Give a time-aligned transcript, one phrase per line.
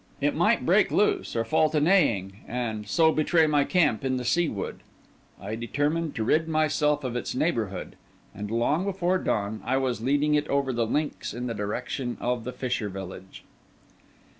[0.19, 4.25] It might break loose, or fall to neighing, and so betray my camp in the
[4.25, 4.79] Sea Wood.
[5.39, 7.95] I determined to rid myself of its neighbourhood;
[8.33, 12.45] and long before dawn I was leading it over the links in the direction of
[12.45, 13.43] the fisher village.